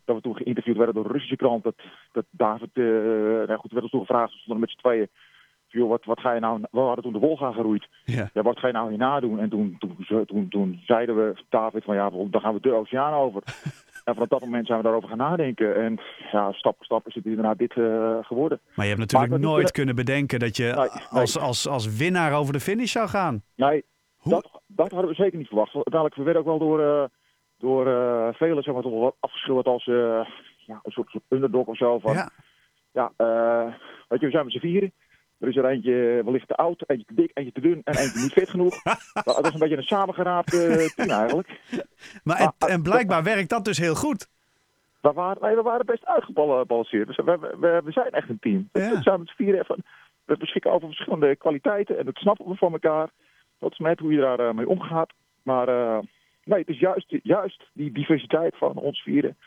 dat 0.05 0.15
we 0.15 0.21
toen 0.21 0.35
geïnterviewd 0.35 0.77
werden 0.77 0.95
door 0.95 1.03
de 1.03 1.11
Russische 1.11 1.35
krant. 1.35 1.63
Dat, 1.63 1.75
dat 2.11 2.25
David, 2.29 2.69
eh 2.73 2.83
nou 3.47 3.57
goed, 3.57 3.71
werd 3.71 3.83
ons 3.83 3.91
toen 3.91 4.05
gevraagd, 4.05 4.33
we 4.33 4.39
stonden 4.39 4.59
met 4.59 4.69
z'n 4.69 4.77
tweeën. 4.77 5.07
Joh, 5.67 5.89
wat, 5.89 6.05
wat 6.05 6.19
ga 6.19 6.33
je 6.33 6.39
nou, 6.39 6.61
we 6.71 6.79
hadden 6.79 7.03
toen 7.03 7.13
de 7.13 7.19
Wolga 7.19 7.51
geroeid. 7.51 7.87
ja. 8.05 8.29
Ja, 8.33 8.41
wat 8.41 8.59
ga 8.59 8.67
je 8.67 8.73
nou 8.73 8.89
hierna 8.89 9.19
doen? 9.19 9.39
En 9.39 9.49
toen, 9.49 9.75
toen, 9.79 10.25
toen, 10.25 10.47
toen 10.49 10.81
zeiden 10.85 11.15
we, 11.15 11.35
David, 11.49 11.83
van 11.83 11.95
ja, 11.95 12.09
dan 12.09 12.41
gaan 12.41 12.53
we 12.53 12.59
de 12.61 12.73
oceaan 12.73 13.13
over. 13.13 13.43
En 14.05 14.13
vanaf 14.13 14.29
dat 14.29 14.39
moment 14.41 14.65
zijn 14.65 14.77
we 14.77 14.83
daarover 14.83 15.09
gaan 15.09 15.17
nadenken. 15.17 15.75
En 15.75 15.99
ja, 16.31 16.51
stap 16.51 16.75
voor 16.75 16.85
stap 16.85 17.07
is 17.07 17.15
het 17.15 17.25
inderdaad 17.25 17.57
dit 17.57 17.71
eh, 17.77 18.17
geworden. 18.21 18.59
Maar 18.75 18.85
je 18.85 18.91
hebt 18.95 18.99
natuurlijk 19.11 19.31
nooit 19.41 19.41
kunnen- 19.55 19.71
kunnen 19.71 19.95
bedenken 19.95 20.39
dat 20.39 20.57
je 20.57 20.63
Nee, 20.63 20.73
nee. 20.75 21.21
als, 21.21 21.39
als, 21.39 21.67
als 21.67 21.97
winnaar 21.97 22.33
over 22.33 22.53
de 22.53 22.59
finish 22.59 22.91
zou 22.91 23.07
gaan. 23.07 23.43
Nee, 23.55 23.83
Hoe- 24.17 24.31
dat, 24.31 24.61
dat 24.67 24.91
hadden 24.91 25.09
we 25.09 25.15
zeker 25.15 25.37
niet 25.37 25.47
verwacht. 25.47 25.73
Uiteindelijk, 25.73 26.15
we 26.15 26.23
werden 26.23 26.41
ook 26.41 26.47
wel 26.47 26.67
door, 26.67 26.81
eh 26.81 27.03
door 27.57 27.87
eh 27.87 28.27
velen 28.33 28.63
zeg 28.63 28.73
maar, 28.73 28.83
toch 28.83 28.91
wel 28.91 29.15
afgeschilderd 29.19 29.67
als 29.67 29.83
ja, 29.85 30.79
een 30.83 30.91
soort, 30.91 31.09
soort 31.09 31.23
underdog 31.29 31.65
of 31.67 31.77
zo. 31.77 31.99
Van, 31.99 32.13
ja. 32.13 32.29
Ja, 32.91 33.11
weet 34.07 34.19
je, 34.19 34.25
we 34.25 34.31
zijn 34.31 34.43
met 34.43 34.53
z'n 34.53 34.59
vieren. 34.59 34.93
Er 35.39 35.47
is 35.47 35.55
er 35.55 35.65
eentje 35.65 36.21
wellicht 36.23 36.47
te 36.47 36.55
oud, 36.55 36.83
eentje 36.87 37.05
te 37.05 37.13
dik, 37.13 37.31
eentje 37.33 37.51
te 37.51 37.61
dun 37.61 37.81
en 37.83 37.95
eentje 37.97 38.19
niet 38.19 38.31
fit 38.31 38.49
genoeg. 38.49 38.83
Dat 39.23 39.45
is 39.45 39.53
een 39.53 39.59
beetje 39.59 39.77
een 39.77 39.83
samengeraapt 39.83 40.53
eh, 40.53 40.85
team 40.85 41.09
eigenlijk. 41.09 41.59
maar 42.23 42.37
en, 42.37 42.53
en 42.57 42.81
blijkbaar 42.81 43.23
werkt 43.23 43.49
dat 43.49 43.65
dus 43.65 43.77
heel 43.77 43.95
goed. 43.95 44.27
We 45.01 45.11
waren, 45.13 45.41
nee, 45.41 45.55
we 45.55 45.61
waren 45.61 45.85
best 45.85 46.05
uitgebalanceerd. 46.05 47.07
Dus 47.07 47.17
we, 47.17 47.81
we, 47.83 47.91
zijn 47.91 48.11
echt 48.11 48.29
een 48.29 48.39
team. 48.39 48.69
Ja. 48.71 48.89
We 48.89 49.01
zijn 49.01 49.19
met 49.19 49.31
vieren 49.31 49.59
even, 49.59 49.83
we 50.25 50.37
beschikken 50.37 50.71
over 50.71 50.87
verschillende 50.87 51.35
kwaliteiten 51.35 51.97
en 51.97 52.05
dat 52.05 52.15
snappen 52.15 52.47
we 52.47 52.55
van 52.55 52.73
elkaar. 52.73 53.09
Dat 53.59 53.71
is 53.71 53.77
net 53.77 53.99
hoe 53.99 54.11
je 54.11 54.19
daar 54.19 54.39
eh, 54.39 54.53
mee 54.53 54.69
omgaat. 54.69 55.13
Maar 55.43 55.67
eh, 55.67 55.99
nee, 56.43 56.59
het 56.59 56.69
is 56.69 56.79
juist, 56.79 57.15
juist 57.23 57.63
die 57.73 57.91
diversiteit 57.91 58.57
van 58.57 58.75
ons 58.75 59.01
vieren 59.01 59.37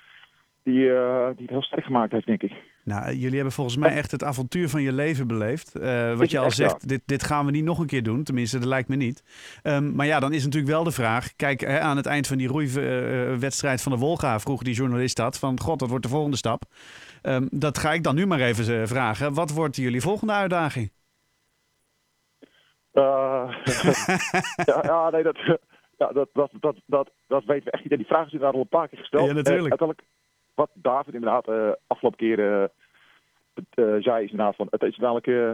die, 0.68 0.92
eh, 0.92 1.26
die 1.26 1.42
het 1.42 1.50
heel 1.50 1.62
sterk 1.62 1.84
gemaakt 1.84 2.12
heeft, 2.12 2.26
denk 2.26 2.42
ik. 2.42 2.52
Nou, 2.84 3.14
jullie 3.14 3.34
hebben 3.34 3.52
volgens 3.52 3.76
mij 3.76 3.96
echt 3.96 4.10
het 4.10 4.24
avontuur 4.24 4.68
van 4.68 4.82
je 4.82 4.92
leven 4.92 5.26
beleefd. 5.26 5.74
Eh, 5.74 6.16
wat 6.16 6.30
je 6.30 6.38
al 6.38 6.50
zegt, 6.50 6.88
dit, 6.88 7.02
dit 7.06 7.22
gaan 7.22 7.44
we 7.44 7.50
niet 7.50 7.64
nog 7.64 7.78
een 7.78 7.86
keer 7.86 8.02
doen. 8.02 8.22
Tenminste, 8.22 8.58
dat 8.58 8.68
lijkt 8.68 8.88
me 8.88 8.96
niet. 8.96 9.22
Ehm, 9.62 9.94
maar 9.94 10.06
ja, 10.06 10.20
dan 10.20 10.32
is 10.32 10.44
natuurlijk 10.44 10.72
wel 10.72 10.84
de 10.84 10.90
vraag. 10.90 11.36
Kijk, 11.36 11.60
hè, 11.60 11.80
aan 11.80 11.96
het 11.96 12.06
eind 12.06 12.26
van 12.26 12.36
die 12.36 12.48
roeiwedstrijd 12.48 13.82
van 13.82 13.92
de 13.92 13.98
Wolga 13.98 14.40
vroeg 14.40 14.62
die 14.62 14.74
journalist 14.74 15.16
dat. 15.16 15.38
Van, 15.38 15.60
god, 15.60 15.78
dat 15.78 15.88
wordt 15.88 16.04
de 16.04 16.10
volgende 16.10 16.36
stap. 16.36 16.62
Ehm, 17.22 17.46
dat 17.50 17.78
ga 17.78 17.92
ik 17.92 18.02
dan 18.02 18.14
nu 18.14 18.26
maar 18.26 18.40
even 18.40 18.80
eh, 18.80 18.86
vragen. 18.86 19.34
Wat 19.34 19.52
wordt 19.52 19.76
jullie 19.76 20.00
volgende 20.00 20.32
uitdaging? 20.32 20.90
Ja, 24.64 24.82
ja, 24.82 25.10
nee, 25.10 25.22
dat, 25.22 25.36
ja, 25.98 26.12
dat, 26.12 26.28
dat, 26.32 26.50
dat, 26.60 26.76
dat, 26.86 27.10
dat 27.26 27.44
weten 27.44 27.64
we 27.64 27.70
echt 27.70 27.82
niet. 27.82 27.92
En 27.92 27.98
die 27.98 28.06
vraag 28.06 28.26
is 28.26 28.32
inderdaad 28.32 28.54
al 28.54 28.60
een 28.60 28.68
paar 28.68 28.88
keer 28.88 28.98
gesteld. 28.98 29.26
Ja, 29.26 29.32
natuurlijk. 29.32 29.68
Uiteindelijk, 29.68 30.02
wat 30.58 30.70
David 30.74 31.14
inderdaad 31.14 31.48
eh 31.48 31.70
afgelopen 31.86 32.18
keer 32.18 32.38
eh, 32.38 32.62
eh, 33.74 34.02
zei, 34.02 34.24
is 34.24 34.30
inderdaad 34.30 34.56
van... 34.56 34.66
Het 34.70 34.82
is 34.82 34.98
eh, 34.98 35.52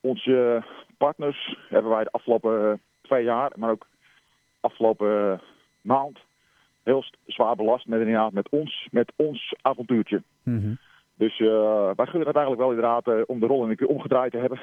onze 0.00 0.62
partners 0.96 1.58
hebben 1.68 1.90
wij 1.90 2.04
de 2.04 2.10
afgelopen 2.10 2.80
twee 3.00 3.24
jaar, 3.24 3.52
maar 3.56 3.70
ook 3.70 3.86
afgelopen 4.60 5.40
maand 5.80 6.18
heel 6.82 7.04
zwaar 7.26 7.56
belast 7.56 7.86
met, 7.86 8.00
inderdaad, 8.00 8.32
met, 8.32 8.48
ons, 8.48 8.88
met 8.90 9.12
ons 9.16 9.54
avontuurtje. 9.62 10.22
Mhm. 10.42 10.74
Dus 11.14 11.38
wij 11.38 12.06
gunnen 12.06 12.26
het 12.26 12.36
eigenlijk 12.36 12.58
wel 12.58 12.70
inderdaad 12.70 13.26
om 13.26 13.40
de 13.40 13.46
rol 13.46 13.68
een 13.68 13.76
keer 13.76 13.86
omgedraaid 13.86 14.32
te 14.32 14.38
hebben. 14.38 14.60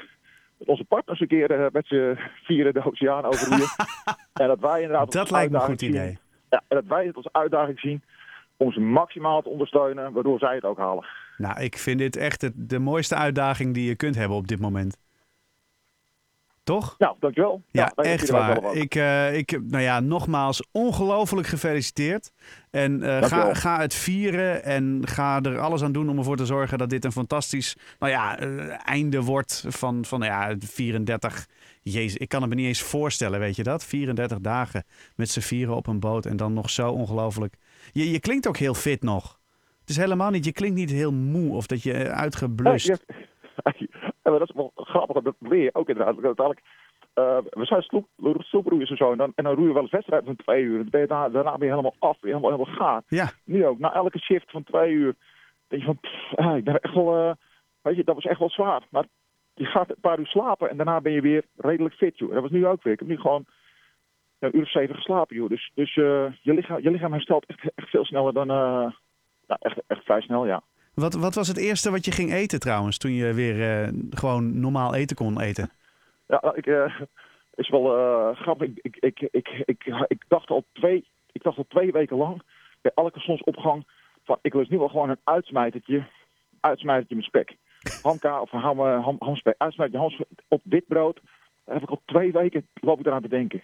Dat 0.58 0.68
onze 0.68 0.84
partners 0.84 1.20
een 1.20 1.28
keer 1.28 1.70
met 1.72 1.88
z'n 1.88 2.18
vieren 2.44 2.74
de 2.74 2.86
oceaan 2.86 3.26
overroeien. 3.26 3.70
en 4.42 4.48
dat 4.48 4.60
wij 4.60 4.82
inderdaad 4.82 5.12
Dat 5.12 5.32
lijkt 5.32 5.52
me 5.52 5.58
een 5.58 5.64
goed 5.64 5.80
zien- 5.80 5.90
idee. 5.90 6.18
Ja, 6.50 6.62
en 6.68 6.76
dat 6.76 6.86
wij 6.86 7.06
het 7.06 7.16
als 7.16 7.32
uitdaging 7.32 7.80
zien 7.80 8.02
om 8.58 8.72
ze 8.72 8.80
maximaal 8.80 9.42
te 9.42 9.50
ondersteunen, 9.50 10.14
waardoor 10.14 10.40
zij 10.40 10.56
het 10.56 10.64
ook 10.64 10.78
halen. 10.78 11.06
Nou, 11.38 11.62
ik 11.62 11.78
vind 11.78 12.00
dit 12.00 12.16
echt 12.16 12.42
het, 12.42 12.54
de 12.56 12.80
mooiste 12.80 13.16
uitdaging 13.16 13.74
die 13.74 13.88
je 13.88 13.96
kunt 13.96 14.16
hebben 14.16 14.38
op 14.38 14.48
dit 14.48 14.60
moment. 14.60 14.98
Toch? 16.66 16.96
Nou, 16.98 17.16
dankjewel. 17.20 17.62
Ja, 17.72 17.92
echt 17.96 18.30
waar. 18.30 18.76
Ik, 18.76 18.96
eh, 18.96 19.38
ik, 19.38 19.62
nou 19.64 19.84
ja, 19.84 20.00
nogmaals, 20.00 20.68
ongelooflijk 20.72 21.48
gefeliciteerd. 21.48 22.32
En 22.72 23.04
eh, 23.04 23.24
ga, 23.24 23.54
ga 23.54 23.80
het 23.80 23.94
vieren 23.94 24.64
en 24.64 25.02
ga 25.08 25.42
er 25.42 25.60
alles 25.60 25.84
aan 25.84 25.92
doen 25.92 26.10
om 26.10 26.18
ervoor 26.18 26.38
te 26.38 26.46
zorgen 26.46 26.78
dat 26.78 26.90
dit 26.90 27.06
een 27.06 27.12
fantastisch 27.12 27.76
nou 28.00 28.12
ja, 28.12 28.40
eh, 28.40 28.88
einde 28.90 29.22
wordt 29.22 29.66
van, 29.68 30.06
van 30.06 30.22
ja, 30.22 30.56
34. 30.60 31.48
Jezus, 31.82 32.18
ik 32.18 32.30
kan 32.30 32.42
het 32.42 32.50
me 32.50 32.56
niet 32.56 32.68
eens 32.68 32.82
voorstellen, 32.82 33.40
weet 33.40 33.56
je 33.56 33.64
dat? 33.64 33.86
34 33.86 34.40
dagen 34.40 34.84
met 35.16 35.30
z'n 35.30 35.40
vieren 35.40 35.76
op 35.76 35.88
een 35.88 36.00
boot 36.00 36.26
en 36.26 36.38
dan 36.38 36.54
nog 36.54 36.70
zo 36.70 36.92
ongelooflijk. 36.92 37.56
Je, 37.92 38.12
je 38.12 38.20
klinkt 38.20 38.48
ook 38.48 38.58
heel 38.58 38.74
fit 38.74 39.04
nog. 39.04 39.40
Het 39.80 39.90
is 39.90 39.98
helemaal 39.98 40.30
niet, 40.30 40.46
je 40.46 40.54
klinkt 40.54 40.76
niet 40.76 40.92
heel 40.92 41.12
moe 41.12 41.56
of 41.56 41.68
dat 41.68 41.84
je 41.84 41.94
eh, 41.94 42.20
uitgeblust. 42.20 42.90
Maar 44.24 44.40
dat 44.40 44.50
is 44.50 44.56
wel 44.56 44.72
grappig, 44.76 45.24
dat 45.24 45.36
leer 45.40 45.64
je 45.64 45.76
ook 45.76 45.90
inderdaad. 45.90 46.24
Uiteindelijk, 46.24 46.62
uh, 47.16 47.38
we 47.50 47.66
zijn 47.66 47.82
sloep, 47.82 48.08
sloeproeiers 48.38 48.90
en 48.90 48.98
zo, 48.98 49.12
en 49.12 49.18
dan, 49.18 49.32
en 49.36 49.44
dan 49.44 49.54
roeien 49.54 49.68
we 49.68 49.74
wel 49.74 49.82
eens 49.82 49.92
wedstrijd 49.92 50.26
van 50.26 50.36
twee 50.36 50.64
uur. 50.64 50.78
Dan 50.78 50.90
ben 50.90 51.02
je 51.02 51.08
daarna, 51.08 51.30
daarna 51.30 51.58
ben 51.58 51.68
je 51.68 51.74
helemaal 51.74 51.96
af, 52.00 52.20
ben 52.20 52.30
je 52.30 52.36
helemaal, 52.36 52.52
helemaal 52.52 52.76
gaar. 52.76 53.04
Ja. 53.08 53.32
Nu 53.44 53.66
ook, 53.66 53.80
na 53.80 53.94
elke 53.94 54.20
shift 54.20 54.52
van 54.52 54.64
twee 54.64 54.92
uur, 54.92 55.16
denk 55.68 55.82
je 55.82 55.88
van, 55.88 55.98
pff, 56.00 56.36
ah, 56.36 56.58
ik 56.58 56.64
ben 56.64 56.80
echt 56.80 56.94
wel, 56.94 57.18
uh, 57.18 57.34
weet 57.82 57.96
je, 57.96 58.04
dat 58.04 58.16
was 58.16 58.26
echt 58.26 58.40
wel 58.40 58.50
zwaar. 58.50 58.82
Maar 58.90 59.06
je 59.54 59.66
gaat 59.66 59.90
een 59.90 59.96
paar 60.02 60.20
uur 60.20 60.28
slapen 60.28 60.70
en 60.70 60.78
daarna 60.78 61.02
ben 61.02 61.12
je 61.12 61.22
weer 61.22 61.44
redelijk 61.58 61.96
fit, 61.96 62.18
joh. 62.18 62.34
Dat 62.34 62.42
was 62.42 62.52
nu 62.52 62.68
ook 62.68 62.84
weer. 62.84 62.94
Ik 62.94 63.00
heb 63.00 63.08
nu 63.08 63.18
gewoon 63.18 63.46
een 64.46 64.58
uur 64.58 64.64
of 64.64 64.72
zeven 64.72 64.96
geslapen, 64.96 65.36
joh. 65.36 65.50
Dus, 65.50 65.72
dus 65.74 65.96
uh, 65.96 66.26
je, 66.42 66.54
lichaam, 66.54 66.82
je 66.82 66.92
lichaam 66.92 67.12
herstelt 67.12 67.46
echt, 67.46 67.72
echt 67.76 67.90
veel 67.90 68.06
sneller 68.06 68.34
dan, 68.34 68.48
nou, 68.48 69.60
echt, 69.60 69.80
echt 69.88 70.04
vrij 70.04 70.22
snel, 70.22 70.46
ja. 70.46 70.64
Wat, 70.96 71.14
wat 71.14 71.36
was 71.36 71.48
het 71.48 71.58
eerste 71.58 71.92
wat 71.92 72.06
je 72.06 72.12
ging 72.12 72.34
eten 72.34 72.60
trouwens, 72.60 72.98
toen 72.98 73.12
je 73.12 73.34
weer 73.34 73.56
uh, 73.56 74.02
gewoon 74.10 74.60
normaal 74.60 74.96
eten 74.96 75.16
kon 75.16 75.42
eten? 75.42 75.70
Ja, 76.28 76.54
ik, 76.56 76.66
uh, 76.66 77.00
is 77.56 77.70
wel 77.70 77.98
uh, 77.98 78.36
grappig. 78.36 78.68
Ik, 78.68 78.98
ik, 79.00 79.20
ik, 79.22 79.30
ik, 79.32 79.64
ik, 79.66 80.06
ik, 80.08 80.24
dacht 80.28 80.50
al 80.50 80.64
twee, 80.74 81.08
ik 81.32 81.44
dacht 81.44 81.58
al 81.58 81.66
twee 81.68 81.92
weken 81.92 82.18
lang 82.18 82.42
bij 82.82 82.92
elke 82.96 83.20
zonsopgang 83.20 83.88
van 84.24 84.40
ik 84.42 84.54
lust 84.54 84.70
nu 84.70 84.78
wel 84.78 84.88
gewoon 84.88 85.10
een 85.10 85.20
uitsmijtertje, 85.24 86.08
uitsmijtertje 86.60 87.16
met 87.16 87.26
spek. 87.26 87.56
Hamka 88.02 88.42
of 88.42 88.50
ham, 88.50 88.80
ham, 88.80 89.16
hamspek, 89.20 89.56
uitsmijtertje 89.58 90.08
ham, 90.08 90.26
op 90.48 90.62
wit 90.64 90.88
brood. 90.88 91.20
Daar 91.66 91.76
heb 91.76 91.84
ik 91.84 91.90
al 91.90 92.02
twee 92.06 92.32
weken 92.32 92.68
loop 92.74 93.00
ik 93.00 93.06
eraan 93.06 93.22
te 93.22 93.28
denken. 93.28 93.64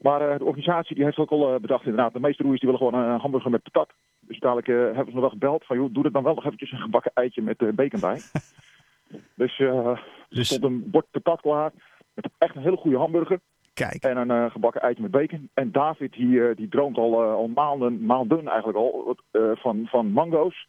Maar 0.00 0.38
de 0.38 0.44
organisatie 0.44 0.94
die 0.94 1.04
heeft 1.04 1.18
ook 1.18 1.30
al 1.30 1.60
bedacht 1.60 1.84
inderdaad. 1.84 2.12
De 2.12 2.20
meeste 2.20 2.42
roeiers 2.42 2.60
die 2.60 2.70
willen 2.70 2.86
gewoon 2.86 3.04
een 3.04 3.20
hamburger 3.20 3.50
met 3.50 3.62
patat. 3.62 3.92
Dus 4.20 4.38
dadelijk 4.38 4.68
uh, 4.68 4.76
hebben 4.76 5.06
ze 5.06 5.14
me 5.14 5.20
wel 5.20 5.30
gebeld 5.30 5.64
van, 5.64 5.76
joh, 5.76 5.92
doe 5.92 6.04
er 6.04 6.12
dan 6.12 6.22
wel 6.22 6.34
nog 6.34 6.44
eventjes 6.44 6.72
een 6.72 6.78
gebakken 6.78 7.10
eitje 7.14 7.42
met 7.42 7.74
bacon 7.74 8.00
bij. 8.00 8.14
dus, 9.34 9.56
dus 9.56 10.38
er 10.38 10.44
stond 10.44 10.62
een 10.62 10.90
bord 10.90 11.06
patat 11.10 11.40
klaar 11.40 11.72
met 12.14 12.28
echt 12.38 12.56
een 12.56 12.62
hele 12.62 12.76
goede 12.76 12.96
hamburger. 12.96 13.40
Kijk. 13.74 14.02
En 14.02 14.30
een 14.30 14.50
gebakken 14.50 14.82
eitje 14.82 15.02
met 15.02 15.10
bacon. 15.10 15.50
En 15.54 15.72
David, 15.72 16.12
die, 16.12 16.54
die 16.54 16.68
droomt 16.68 16.96
al, 16.96 17.22
al 17.22 17.48
maanden, 17.48 18.04
maanden 18.04 18.48
eigenlijk 18.48 18.78
al, 18.78 19.16
van, 19.54 19.86
van 19.86 20.12
mango's. 20.12 20.68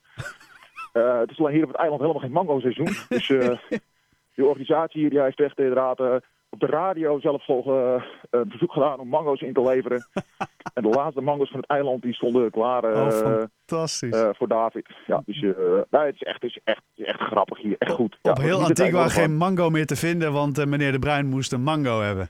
het 0.93 1.31
is 1.31 1.39
alleen 1.39 1.53
hier 1.53 1.63
op 1.63 1.71
het 1.71 1.79
eiland 1.79 2.01
helemaal 2.01 2.21
geen 2.21 2.31
mango 2.31 2.59
seizoen. 2.59 2.89
Dus 3.09 3.27
die 4.35 4.45
organisatie 4.45 5.01
hier, 5.01 5.09
die 5.09 5.21
heeft 5.21 5.39
echt 5.39 5.57
inderdaad 5.57 6.23
op 6.51 6.59
de 6.59 6.65
radio 6.65 7.19
zelf 7.19 7.45
volgen 7.45 8.03
een 8.29 8.49
verzoek 8.49 8.71
gedaan 8.71 8.99
om 8.99 9.07
mango's 9.07 9.41
in 9.41 9.53
te 9.53 9.61
leveren. 9.61 10.07
en 10.73 10.83
de 10.83 10.89
laatste 10.89 11.21
mango's 11.21 11.49
van 11.49 11.59
het 11.59 11.69
eiland 11.69 12.01
die 12.01 12.13
stonden 12.13 12.51
klaar 12.51 12.83
uh, 12.83 13.01
oh, 13.01 13.09
fantastisch. 13.09 14.21
Uh, 14.21 14.29
voor 14.33 14.47
David. 14.47 14.89
Ja, 15.05 15.21
dus 15.25 15.41
uh, 15.41 15.53
nee, 15.89 16.05
het, 16.05 16.15
is 16.15 16.21
echt, 16.21 16.41
het, 16.41 16.51
is 16.51 16.59
echt, 16.63 16.81
het 16.95 17.05
is 17.05 17.05
echt 17.05 17.19
grappig 17.19 17.61
hier. 17.61 17.75
Echt 17.77 17.91
goed. 17.91 18.17
Op 18.21 18.37
ja, 18.37 18.43
heel 18.43 18.63
Antigua 18.63 19.07
geen 19.07 19.35
mango 19.35 19.69
meer 19.69 19.85
te 19.85 19.95
vinden, 19.95 20.33
want 20.33 20.65
meneer 20.65 20.91
De 20.91 20.99
Bruin 20.99 21.27
moest 21.27 21.51
een 21.51 21.63
mango 21.63 22.01
hebben. 22.01 22.29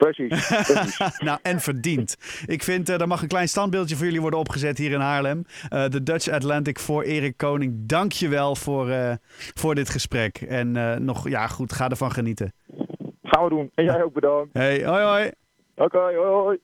Precies. 0.00 0.46
precies. 0.46 1.18
nou, 1.28 1.38
en 1.42 1.60
verdiend. 1.60 2.16
Ik 2.46 2.62
vind, 2.62 2.90
uh, 2.90 3.00
er 3.00 3.08
mag 3.08 3.22
een 3.22 3.28
klein 3.28 3.48
standbeeldje 3.48 3.96
voor 3.96 4.04
jullie 4.04 4.20
worden 4.20 4.38
opgezet 4.38 4.78
hier 4.78 4.90
in 4.90 5.00
Haarlem. 5.00 5.44
Uh, 5.72 5.88
de 5.88 6.02
Dutch 6.02 6.28
Atlantic 6.28 6.78
voor 6.78 7.02
Erik 7.02 7.36
Koning. 7.36 7.74
Dank 7.76 8.12
je 8.12 8.28
wel 8.28 8.56
voor, 8.56 8.88
uh, 8.88 9.12
voor 9.54 9.74
dit 9.74 9.90
gesprek. 9.90 10.36
En 10.36 11.04
nog, 11.04 11.28
ja 11.28 11.46
goed, 11.46 11.72
ga 11.72 11.88
ervan 11.88 12.12
genieten. 12.12 12.52
Gaan 13.30 13.44
we 13.44 13.50
doen. 13.50 13.70
En 13.74 13.84
jij 13.84 14.02
ook 14.02 14.12
bedankt. 14.12 14.52
Hey, 14.52 14.84
hoi 14.84 15.04
hoi. 15.04 15.30
Oké, 15.74 15.96
okay, 15.96 16.14
hoi 16.14 16.28
hoi. 16.28 16.58